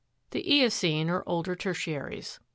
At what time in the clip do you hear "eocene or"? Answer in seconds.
0.63-1.23